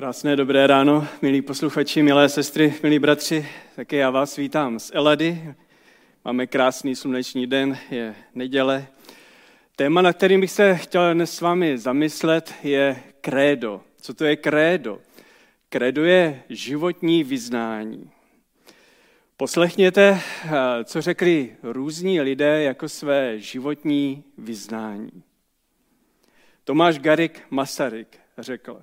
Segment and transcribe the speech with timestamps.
[0.00, 3.48] Krásné dobré ráno, milí posluchači, milé sestry, milí bratři.
[3.76, 5.54] Také já vás vítám z Elady.
[6.24, 8.86] Máme krásný slunečný den, je neděle.
[9.76, 13.80] Téma, na kterým bych se chtěl dnes s vámi zamyslet, je krédo.
[14.00, 15.00] Co to je krédo?
[15.68, 18.10] Krédo je životní vyznání.
[19.36, 20.20] Poslechněte,
[20.84, 25.22] co řekli různí lidé jako své životní vyznání.
[26.64, 28.82] Tomáš Garik Masaryk řekl,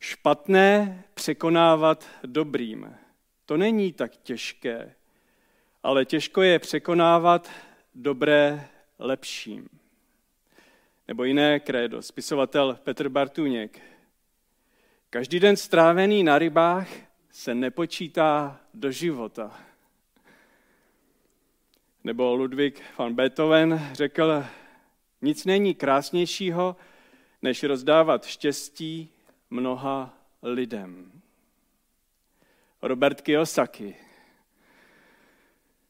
[0.00, 2.96] Špatné překonávat dobrým.
[3.46, 4.94] To není tak těžké,
[5.82, 7.50] ale těžko je překonávat
[7.94, 8.68] dobré
[8.98, 9.68] lepším.
[11.08, 13.80] Nebo jiné krédo, spisovatel Petr Bartuněk.
[15.10, 16.88] Každý den strávený na rybách
[17.30, 19.60] se nepočítá do života.
[22.04, 24.44] Nebo Ludwig van Beethoven řekl,
[25.22, 26.76] nic není krásnějšího,
[27.42, 29.12] než rozdávat štěstí
[29.50, 31.12] mnoha lidem.
[32.82, 33.96] Robert Kiyosaki.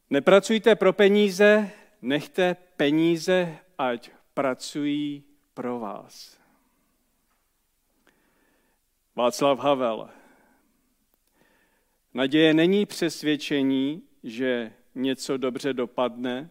[0.09, 6.39] Nepracujte pro peníze, nechte peníze, ať pracují pro vás.
[9.15, 10.09] Václav Havel.
[12.13, 16.49] Naděje není přesvědčení, že něco dobře dopadne,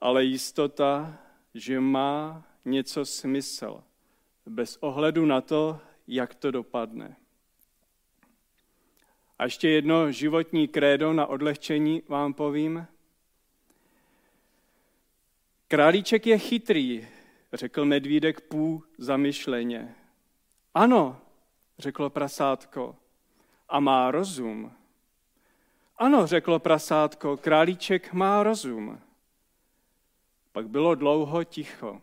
[0.00, 1.18] ale jistota,
[1.54, 3.82] že má něco smysl,
[4.46, 7.16] bez ohledu na to, jak to dopadne.
[9.38, 12.86] A ještě jedno životní krédo na odlehčení vám povím.
[15.68, 17.08] Králíček je chytrý,
[17.52, 19.94] řekl medvídek pů zamyšleně.
[20.74, 21.20] Ano,
[21.78, 22.96] řeklo prasátko,
[23.68, 24.72] a má rozum.
[25.96, 29.00] Ano, řeklo prasátko, králíček má rozum.
[30.52, 32.02] Pak bylo dlouho ticho.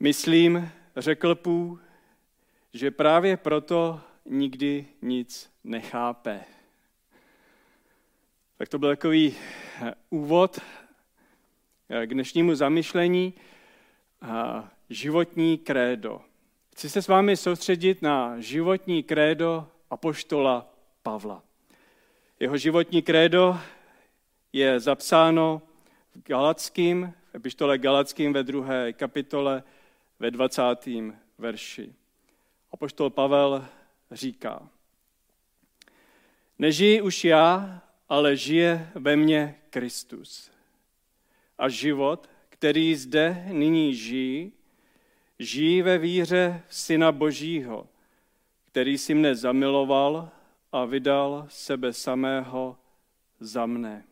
[0.00, 1.78] Myslím, řekl Pů,
[2.72, 6.40] že právě proto nikdy nic nechápe.
[8.58, 9.36] Tak to byl takový
[9.82, 10.58] eh, úvod
[11.88, 13.34] eh, k dnešnímu zamyšlení
[14.90, 16.20] životní krédo.
[16.72, 21.42] Chci se s vámi soustředit na životní krédo apoštola Pavla.
[22.40, 23.58] Jeho životní krédo
[24.52, 25.62] je zapsáno
[26.14, 29.62] v Galackým, v epištole Galackým ve druhé kapitole
[30.18, 30.62] ve 20.
[31.38, 31.94] verši.
[32.72, 33.66] Apoštol Pavel
[34.10, 34.68] říká,
[36.58, 40.50] nežijí už já, ale žije ve mně Kristus.
[41.58, 44.52] A život, který zde nyní žijí,
[45.38, 47.88] žijí ve víře v Syna Božího,
[48.64, 50.30] který si mne zamiloval
[50.72, 52.76] a vydal sebe samého
[53.40, 54.04] za mne.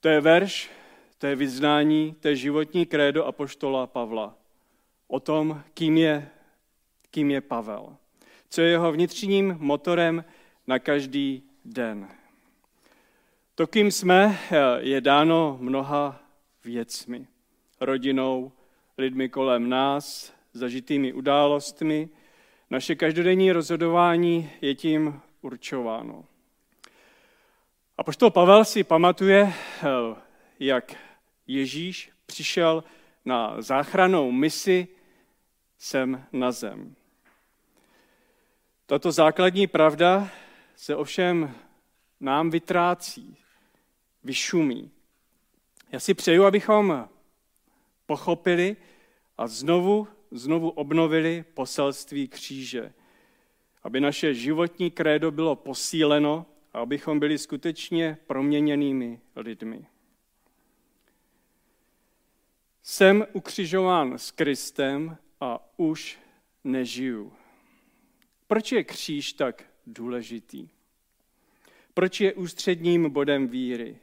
[0.00, 0.70] To je verš,
[1.18, 4.34] to je vyznání, to je životní krédo apoštola Pavla.
[5.08, 6.28] O tom, kým je,
[7.10, 7.96] kým je Pavel.
[8.48, 10.24] Co je jeho vnitřním motorem
[10.66, 12.08] na každý den.
[13.54, 14.38] To, kým jsme,
[14.78, 16.20] je dáno mnoha
[16.64, 17.26] věcmi.
[17.80, 18.52] Rodinou,
[18.98, 22.08] lidmi kolem nás, zažitými událostmi.
[22.70, 26.24] Naše každodenní rozhodování je tím určováno.
[27.98, 29.52] A poštol Pavel si pamatuje,
[30.60, 30.96] jak
[31.46, 32.84] Ježíš přišel
[33.24, 34.88] na záchranou misi
[35.78, 36.96] sem na zem.
[38.86, 40.28] Tato základní pravda
[40.76, 41.54] se ovšem
[42.20, 43.36] nám vytrácí,
[44.24, 44.90] vyšumí.
[45.92, 47.08] Já si přeju, abychom
[48.06, 48.76] pochopili
[49.38, 52.92] a znovu, znovu obnovili poselství kříže.
[53.82, 59.86] Aby naše životní krédo bylo posíleno a abychom byli skutečně proměněnými lidmi.
[62.88, 66.18] Jsem ukřižován s Kristem a už
[66.64, 67.32] nežiju.
[68.46, 70.68] Proč je kříž tak důležitý?
[71.94, 73.98] Proč je ústředním bodem víry?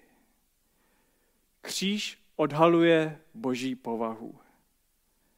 [1.62, 4.40] Kříž odhaluje boží povahu.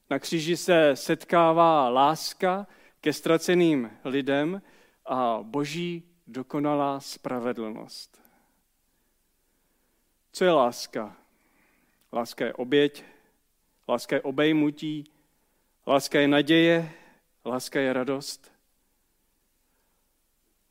[0.09, 2.67] Na kříži se setkává láska
[3.01, 4.61] ke ztraceným lidem
[5.05, 8.21] a boží dokonalá spravedlnost.
[10.31, 11.17] Co je láska?
[12.11, 13.14] Láska je oběť,
[13.87, 15.03] Láska je obejmutí,
[15.87, 16.91] láska je naděje,
[17.45, 18.51] láska je radost.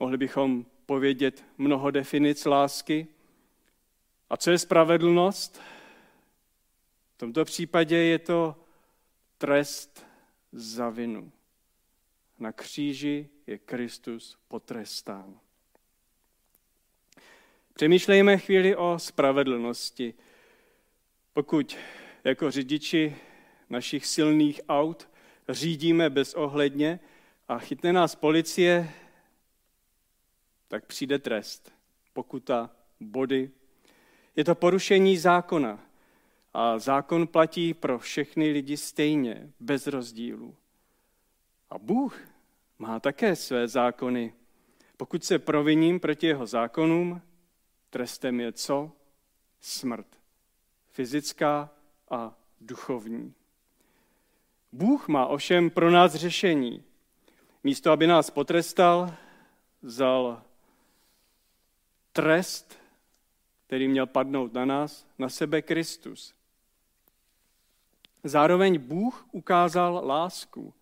[0.00, 3.06] Mohli bychom povědět mnoho definic lásky.
[4.30, 5.60] A co je spravedlnost?
[7.14, 8.56] V tomto případě je to
[9.38, 10.06] trest
[10.52, 11.32] za vinu.
[12.38, 15.40] Na kříži je Kristus potrestán.
[17.74, 20.14] Přemýšlejme chvíli o spravedlnosti.
[21.32, 21.76] Pokud
[22.24, 23.16] jako řidiči
[23.70, 25.08] našich silných aut,
[25.48, 27.00] řídíme bezohledně
[27.48, 28.90] a chytne nás policie,
[30.68, 31.72] tak přijde trest,
[32.12, 33.50] pokuta, body.
[34.36, 35.80] Je to porušení zákona.
[36.54, 40.56] A zákon platí pro všechny lidi stejně, bez rozdílu.
[41.70, 42.18] A Bůh
[42.78, 44.34] má také své zákony.
[44.96, 47.22] Pokud se proviním proti jeho zákonům,
[47.90, 48.92] trestem je co?
[49.60, 50.06] Smrt.
[50.86, 51.70] Fyzická
[52.14, 53.34] a duchovní.
[54.72, 56.84] Bůh má ovšem pro nás řešení.
[57.64, 59.14] Místo, aby nás potrestal,
[59.82, 60.42] vzal
[62.12, 62.78] trest,
[63.66, 66.34] který měl padnout na nás, na sebe Kristus.
[68.24, 70.74] Zároveň Bůh ukázal lásku.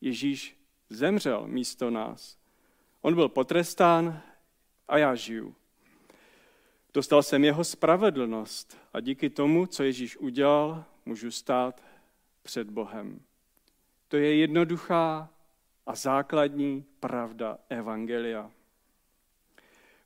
[0.00, 0.56] Ježíš
[0.90, 2.38] zemřel místo nás.
[3.00, 4.22] On byl potrestán
[4.88, 5.54] a já žiju.
[6.94, 11.82] Dostal jsem jeho spravedlnost a díky tomu, co Ježíš udělal, můžu stát
[12.42, 13.20] před Bohem.
[14.08, 15.28] To je jednoduchá
[15.86, 18.50] a základní pravda Evangelia.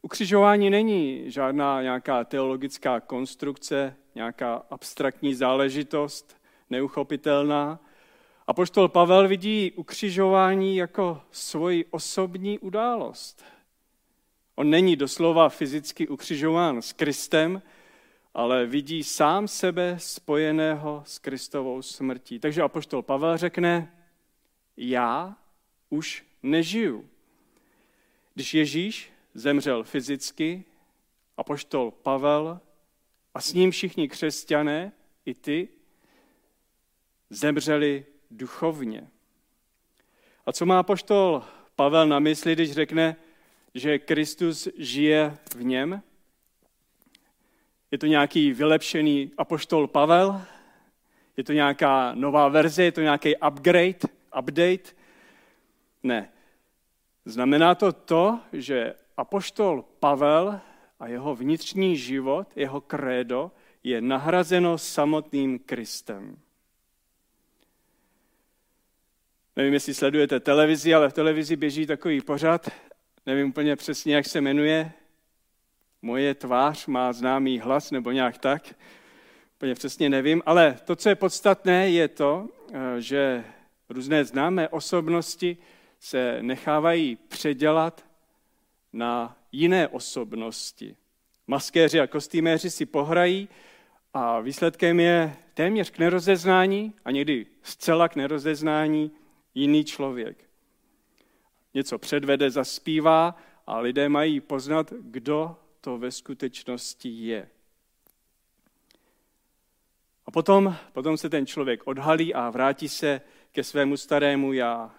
[0.02, 6.36] Ukřižování není žádná nějaká teologická konstrukce, nějaká abstraktní záležitost,
[6.70, 7.80] neuchopitelná.
[8.46, 13.44] A poštol Pavel vidí ukřižování jako svoji osobní událost.
[14.58, 17.62] On není doslova fyzicky ukřižován s Kristem,
[18.34, 22.38] ale vidí sám sebe spojeného s Kristovou smrtí.
[22.38, 23.94] Takže apoštol Pavel řekne,
[24.76, 25.36] já
[25.90, 27.08] už nežiju.
[28.34, 30.64] Když Ježíš zemřel fyzicky,
[31.36, 32.60] apoštol Pavel
[33.34, 34.92] a s ním všichni křesťané,
[35.24, 35.68] i ty,
[37.30, 39.08] zemřeli duchovně.
[40.46, 41.42] A co má apoštol
[41.76, 43.16] Pavel na mysli, když řekne,
[43.74, 46.02] že Kristus žije v něm?
[47.90, 50.42] Je to nějaký vylepšený apoštol Pavel?
[51.36, 52.84] Je to nějaká nová verze?
[52.84, 53.98] Je to nějaký upgrade,
[54.38, 54.92] update?
[56.02, 56.32] Ne.
[57.24, 60.60] Znamená to to, že apoštol Pavel
[61.00, 63.50] a jeho vnitřní život, jeho krédo
[63.82, 66.36] je nahrazeno samotným Kristem.
[69.56, 72.70] Nevím, jestli sledujete televizi, ale v televizi běží takový pořad,
[73.28, 74.92] nevím úplně přesně, jak se jmenuje.
[76.02, 78.74] Moje tvář má známý hlas nebo nějak tak.
[79.56, 83.44] Úplně přesně nevím, ale to, co je podstatné, je to, eh, že
[83.88, 85.56] různé známé osobnosti
[86.00, 88.06] se nechávají předělat
[88.92, 90.96] na jiné osobnosti.
[91.46, 93.48] Maskéři a kostýméři si pohrají
[94.14, 99.10] a výsledkem je téměř k nerozeznání a někdy zcela k nerozeznání
[99.54, 100.47] jiný člověk.
[101.74, 103.36] Něco předvede, zaspívá
[103.66, 107.48] a lidé mají poznat, kdo to ve skutečnosti je.
[110.26, 113.20] A potom, potom se ten člověk odhalí a vrátí se
[113.52, 114.94] ke svému starému já.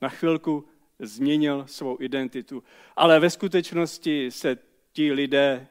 [0.00, 0.68] Na chvilku
[0.98, 2.62] změnil svou identitu.
[2.96, 4.58] Ale ve skutečnosti se
[4.92, 5.66] ti lidé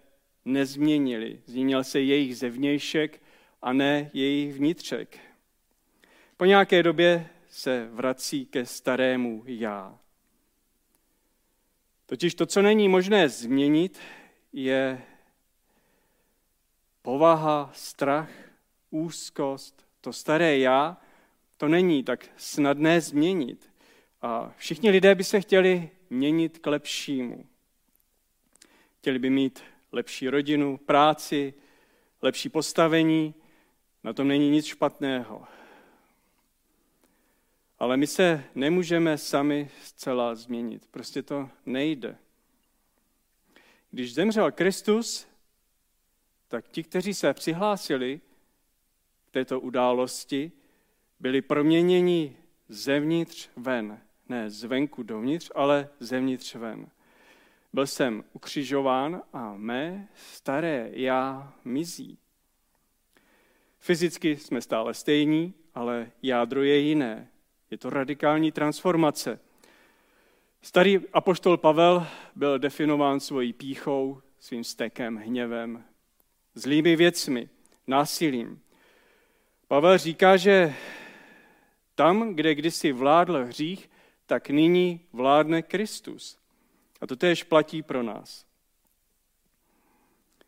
[0.45, 1.41] nezměnili.
[1.45, 3.21] Změnil se jejich zevnějšek
[3.61, 5.19] a ne jejich vnitřek.
[6.37, 9.99] Po nějaké době se vrací ke starému já.
[12.05, 13.99] Totiž to, co není možné změnit,
[14.53, 15.01] je
[17.01, 18.29] povaha, strach,
[18.89, 19.87] úzkost.
[20.01, 20.97] To staré já,
[21.57, 23.69] to není tak snadné změnit.
[24.21, 27.45] A všichni lidé by se chtěli měnit k lepšímu.
[28.99, 31.53] Chtěli by mít lepší rodinu, práci,
[32.21, 33.35] lepší postavení.
[34.03, 35.47] Na tom není nic špatného.
[37.83, 40.87] Ale my se nemůžeme sami zcela změnit.
[40.91, 42.17] Prostě to nejde.
[43.91, 45.27] Když zemřel Kristus,
[46.47, 48.21] tak ti, kteří se přihlásili
[49.25, 50.51] k této události,
[51.19, 52.37] byli proměněni
[52.69, 53.99] zevnitř ven.
[54.29, 56.87] Ne zvenku dovnitř, ale zevnitř ven.
[57.73, 62.17] Byl jsem ukřižován a mé staré já mizí.
[63.79, 67.29] Fyzicky jsme stále stejní, ale jádro je jiné.
[67.73, 69.39] Je to radikální transformace.
[70.61, 75.83] Starý apoštol Pavel byl definován svojí píchou, svým stekem, hněvem,
[76.55, 77.49] zlými věcmi,
[77.87, 78.61] násilím.
[79.67, 80.75] Pavel říká, že
[81.95, 83.89] tam, kde kdysi vládl hřích,
[84.25, 86.39] tak nyní vládne Kristus.
[87.01, 88.45] A to též platí pro nás.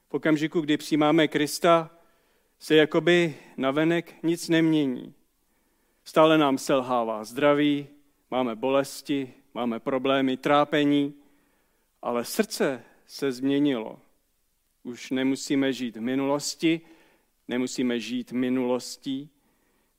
[0.10, 1.92] V okamžiku, kdy přijímáme Krista,
[2.60, 5.16] se jakoby navenek nic nemění.
[6.06, 7.88] Stále nám selhává zdraví,
[8.32, 11.14] máme bolesti, máme problémy, trápení,
[12.02, 14.00] ale srdce se změnilo.
[14.84, 16.82] Už nemusíme žít v minulosti,
[17.48, 19.30] Nemusíme žít minulostí,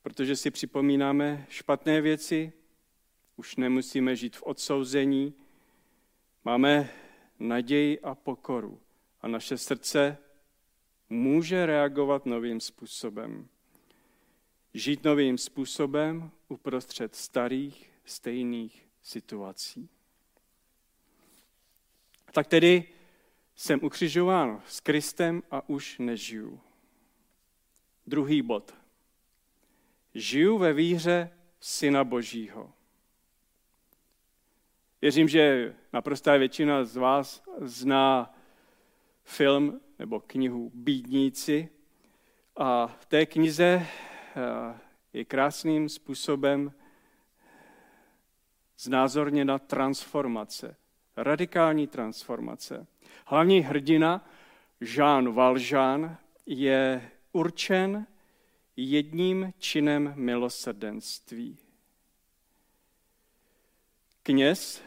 [0.01, 2.53] protože si připomínáme špatné věci.
[3.35, 5.33] Už nemusíme žít v odsouzení.
[6.43, 6.89] Máme
[7.39, 8.79] naději a pokoru.
[9.21, 10.17] A naše srdce
[11.09, 13.47] může reagovat novým způsobem.
[14.77, 19.89] Žít novým způsobem uprostřed starých, stejných situací.
[22.31, 22.83] Tak tedy
[23.55, 26.59] jsem ukřižován s Kristem a už nežiju.
[28.07, 28.75] Druhý bod.
[30.13, 32.73] Žiju ve víře Syna Božího.
[35.01, 38.35] Věřím, že naprostá většina z vás zná
[39.23, 41.69] film nebo knihu Bídníci.
[42.55, 43.87] A v té knize
[45.13, 46.73] je krásným způsobem
[48.79, 50.75] znázorněna transformace,
[51.17, 52.87] radikální transformace.
[53.25, 54.29] Hlavní hrdina
[54.81, 58.07] Jean Valjean je určen
[58.75, 61.57] jedním činem milosrdenství.
[64.23, 64.81] Kněz,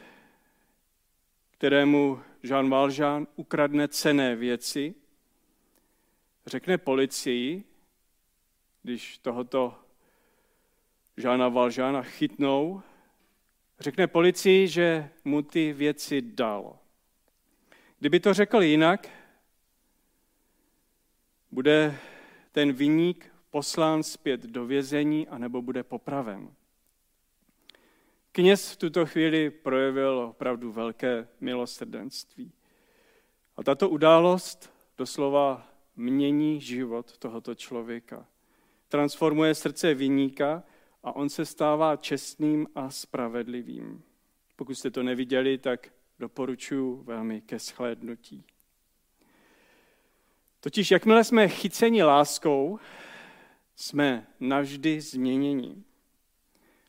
[1.51, 4.95] kterému Jean Valjean ukradne cené věci,
[6.47, 7.65] řekne policii,
[8.83, 9.75] když tohoto
[11.17, 12.83] Žána Valžána chytnou,
[13.81, 16.79] řekne policii, že mu ty věci dal.
[17.99, 19.09] Kdyby to řekl jinak,
[21.51, 21.99] bude
[22.53, 26.55] ten viník poslán zpět do vězení anebo bude popraven.
[28.33, 32.53] Kněz v tuto chvíli projevil opravdu velké milosrdenství.
[33.57, 38.27] A tato událost doslova mění život tohoto člověka.
[38.91, 40.63] Transformuje srdce viníka
[41.03, 44.03] a on se stává čestným a spravedlivým.
[44.57, 48.45] Pokud jste to neviděli, tak doporučuji velmi ke shlédnutí.
[50.61, 52.79] Totiž jakmile jsme chyceni láskou,
[53.77, 55.85] jsme navždy změněni.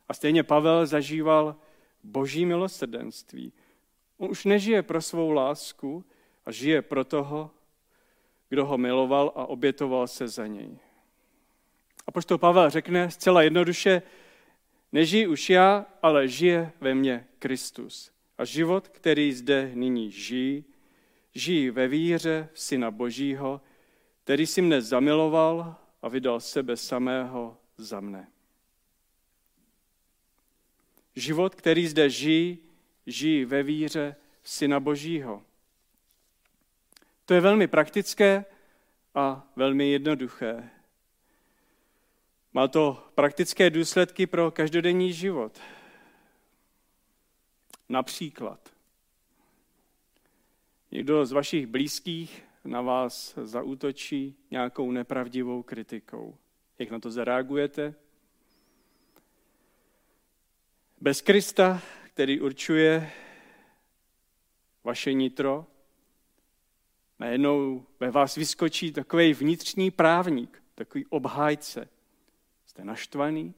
[0.09, 1.55] A stejně Pavel zažíval
[2.03, 3.53] boží milosrdenství.
[4.17, 6.05] On už nežije pro svou lásku
[6.45, 7.51] a žije pro toho,
[8.49, 10.79] kdo ho miloval a obětoval se za něj.
[12.07, 14.01] A poštol Pavel řekne zcela jednoduše,
[14.91, 18.11] nežij už já, ale žije ve mně Kristus.
[18.37, 20.65] A život, který zde nyní žijí,
[21.33, 23.61] žijí ve víře Syna Božího,
[24.23, 28.27] který si mne zamiloval a vydal sebe samého za mne.
[31.15, 32.59] Život, který zde žijí,
[33.05, 35.43] žijí ve víře Syna Božího.
[37.25, 38.45] To je velmi praktické
[39.15, 40.69] a velmi jednoduché.
[42.53, 45.59] Má to praktické důsledky pro každodenní život.
[47.89, 48.69] Například,
[50.91, 56.37] někdo z vašich blízkých na vás zaútočí nějakou nepravdivou kritikou.
[56.79, 57.93] Jak na to zareagujete?
[61.01, 63.11] Bez Krista, který určuje
[64.83, 65.65] vaše nitro,
[67.19, 71.89] najednou ve vás vyskočí takový vnitřní právník, takový obhájce.
[72.71, 73.53] Jste naštvaný,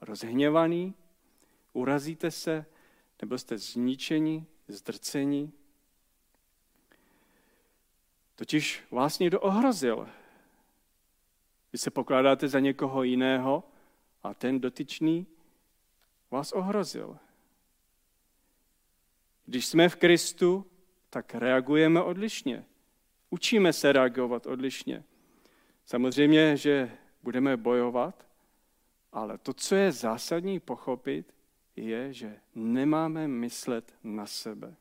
[0.00, 0.94] rozhněvaný,
[1.72, 2.66] urazíte se,
[3.22, 5.52] nebo jste zničeni, zdrceni.
[8.34, 10.08] Totiž vás někdo ohrozil.
[11.72, 13.64] Vy se pokládáte za někoho jiného
[14.22, 15.26] a ten dotyčný
[16.30, 17.18] vás ohrozil.
[19.46, 20.66] Když jsme v Kristu,
[21.10, 22.64] tak reagujeme odlišně.
[23.30, 25.04] Učíme se reagovat odlišně.
[25.86, 28.25] Samozřejmě, že budeme bojovat,
[29.16, 31.34] ale to, co je zásadní pochopit,
[31.76, 34.76] je, že nemáme myslet na sebe.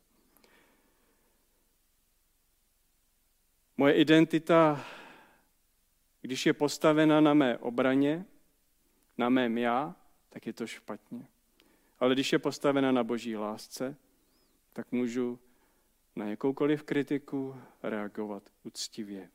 [3.77, 4.85] Moje identita,
[6.21, 8.25] když je postavena na mé obraně,
[9.17, 9.95] na mém já,
[10.29, 11.27] tak je to špatně.
[11.99, 13.97] Ale když je postavena na boží lásce,
[14.73, 15.39] tak můžu
[16.15, 19.29] na jakoukoliv kritiku reagovat úctivě.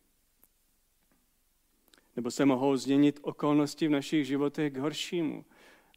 [2.21, 5.45] Nebo se mohou změnit okolnosti v našich životech k horšímu.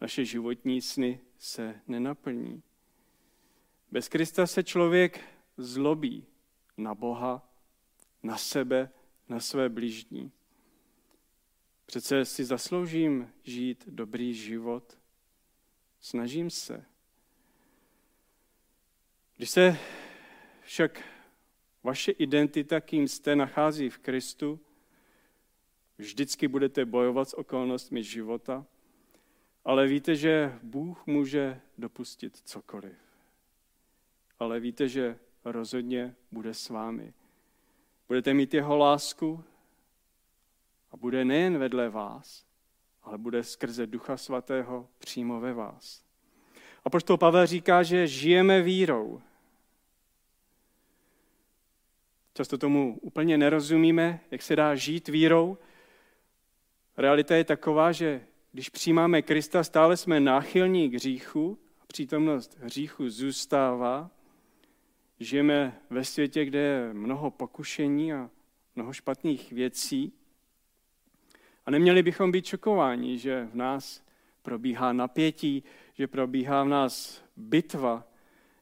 [0.01, 2.63] Naše životní sny se nenaplní.
[3.91, 5.19] Bez Krista se člověk
[5.57, 6.25] zlobí
[6.77, 7.49] na Boha,
[8.23, 8.89] na sebe,
[9.29, 10.31] na své blížní.
[11.85, 14.97] Přece si zasloužím žít dobrý život.
[16.01, 16.85] Snažím se.
[19.37, 19.77] Když se
[20.61, 21.03] však
[21.83, 24.59] vaše identita, kým jste, nachází v Kristu,
[25.97, 28.65] vždycky budete bojovat s okolnostmi života,
[29.65, 32.97] ale víte, že Bůh může dopustit cokoliv.
[34.39, 37.13] Ale víte, že rozhodně bude s vámi.
[38.07, 39.43] Budete mít jeho lásku
[40.91, 42.45] a bude nejen vedle vás,
[43.03, 46.03] ale bude skrze Ducha Svatého přímo ve vás.
[46.85, 49.21] A poštol Pavel říká, že žijeme vírou.
[52.33, 55.57] Často tomu úplně nerozumíme, jak se dá žít vírou.
[56.97, 58.21] Realita je taková, že
[58.51, 61.57] když přijímáme Krista, stále jsme náchylní k hříchu,
[61.87, 64.11] přítomnost hříchu zůstává.
[65.19, 68.29] Žijeme ve světě, kde je mnoho pokušení a
[68.75, 70.13] mnoho špatných věcí.
[71.65, 74.03] A neměli bychom být šokováni, že v nás
[74.41, 78.07] probíhá napětí, že probíhá v nás bitva.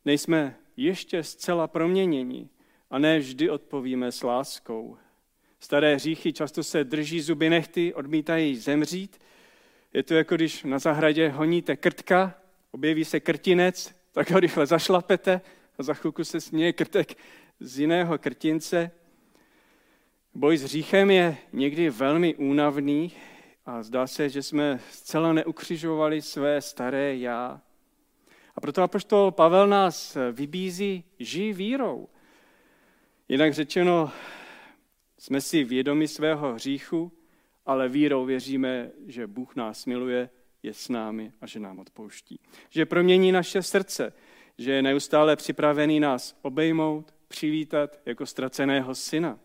[0.05, 2.49] Nejsme ještě zcela proměněni
[2.89, 4.97] a ne vždy odpovíme s láskou.
[5.63, 9.21] Staré hříchy často se drží zuby nechty, odmítají zemřít.
[9.93, 12.33] Je to jako když na zahradě honíte krtka,
[12.71, 15.41] objeví se krtinec, tak ho rychle zašlapete
[15.77, 17.17] a za chvilku se směje krtek
[17.59, 18.91] z jiného krtince.
[20.33, 23.11] Boj s hříchem je někdy velmi únavný
[23.65, 27.61] a zdá se, že jsme zcela neukřižovali své staré já.
[28.55, 32.07] A proto apoštol Pavel nás vybízí, žij vírou.
[33.29, 34.11] Jinak řečeno,
[35.21, 37.11] jsme si vědomi svého hříchu,
[37.65, 40.29] ale vírou věříme, že Bůh nás miluje,
[40.63, 42.39] je s námi a že nám odpouští.
[42.69, 44.13] Že promění naše srdce,
[44.57, 49.39] že je neustále připravený nás obejmout, přivítat jako ztraceného syna.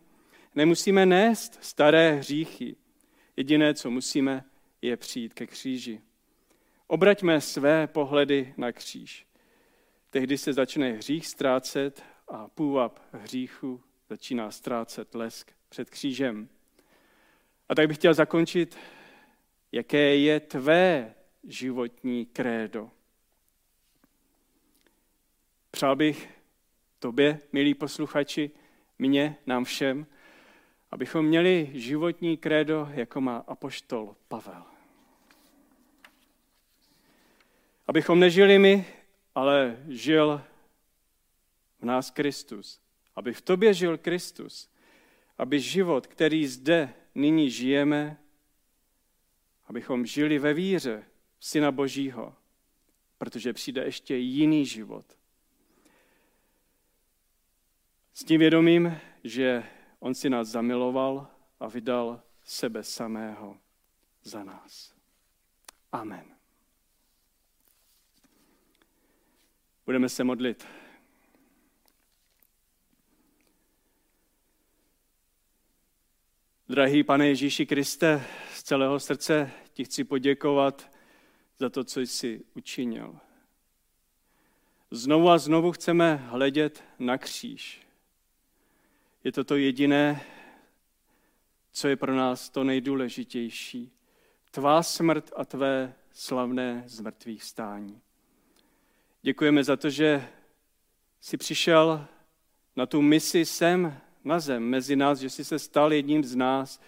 [0.55, 2.77] Nemusíme nést staré hříchy.
[3.37, 4.45] Jediné, co musíme,
[4.83, 6.01] je přijít ke kříži.
[6.87, 9.27] Obraťme své pohledy na kříž.
[10.11, 16.49] Tehdy se začne hřích ztrácet a půvab hříchu začíná ztrácet lesk před křížem.
[17.69, 18.79] A tak bych chtěl zakončit,
[19.73, 22.91] jaké je tvé životní krédo.
[25.71, 26.31] Přál bych
[26.99, 28.51] tobě, milí posluchači,
[28.99, 30.07] mně, nám všem,
[30.91, 34.65] abychom měli životní krédo, jako má apoštol Pavel.
[37.87, 38.87] Abychom nežili my,
[39.35, 40.43] ale žil
[41.81, 42.81] v nás Kristus.
[43.17, 44.71] Aby v tobě žil Kristus.
[45.39, 48.19] Aby život, který zde nyní žijeme,
[49.67, 51.05] abychom žili ve víře
[51.39, 52.35] v Syna Božího,
[53.19, 55.19] protože přijde ještě jiný život.
[58.13, 59.65] S tím vědomím, že
[59.99, 61.29] On si nás zamiloval
[61.61, 63.59] a vydal sebe samého
[64.23, 64.95] za nás.
[65.93, 66.37] Amen.
[69.87, 70.67] Budeme se modlit.
[76.69, 78.25] Drahý pane Ježíši Kriste,
[78.55, 80.91] z celého srdce ti chci poděkovat
[81.59, 83.17] za to, co jsi učinil.
[84.91, 87.87] Znovu a znovu chceme hledět na kříž.
[89.25, 90.21] Je to to jediné,
[91.73, 93.93] co je pro nás to nejdůležitější.
[94.51, 98.01] Tvá smrt a tvé slavné zmrtvých stání.
[99.23, 100.29] Děkujeme za to, že
[101.21, 102.07] jsi přišel
[102.77, 106.81] na tu misi sem na zem, mezi nás, že jsi se stal jedním z nás,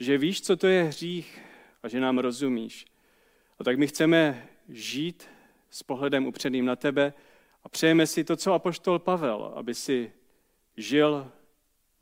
[0.00, 1.40] že víš, co to je hřích
[1.82, 2.86] a že nám rozumíš.
[3.58, 5.28] A tak my chceme žít
[5.70, 7.12] s pohledem upřeným na tebe
[7.64, 10.12] a přejeme si to, co apoštol Pavel, aby si
[10.76, 11.30] žil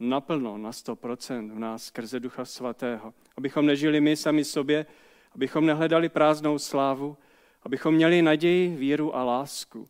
[0.01, 3.15] naplno, na 100% v nás skrze Ducha Svatého.
[3.37, 4.87] Abychom nežili my sami sobě,
[5.35, 7.17] abychom nehledali prázdnou slávu,
[7.63, 9.89] abychom měli naději, víru a lásku.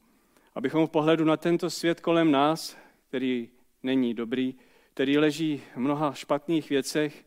[0.55, 2.76] Abychom v pohledu na tento svět kolem nás,
[3.09, 3.48] který
[3.87, 4.55] není dobrý,
[4.94, 7.25] který leží v mnoha špatných věcech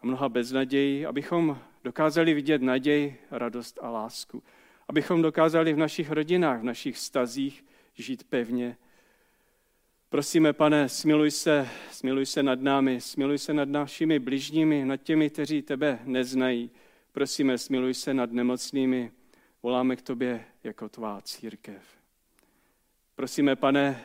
[0.00, 4.42] a mnoha beznadějí, abychom dokázali vidět naději, radost a lásku.
[4.88, 8.76] Abychom dokázali v našich rodinách, v našich stazích žít pevně.
[10.08, 15.30] Prosíme, pane, smiluj se, smiluj se nad námi, smiluj se nad našimi bližními, nad těmi,
[15.30, 16.70] kteří tebe neznají.
[17.12, 19.12] Prosíme, smiluj se nad nemocnými,
[19.62, 21.82] voláme k tobě jako tvá církev.
[23.14, 24.04] Prosíme, pane,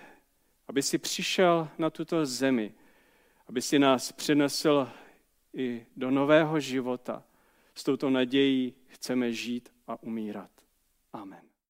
[0.71, 2.73] aby si přišel na tuto zemi,
[3.47, 4.89] aby si nás přinesl
[5.53, 7.23] i do nového života.
[7.75, 10.51] S touto nadějí chceme žít a umírat.
[11.13, 11.50] Amen.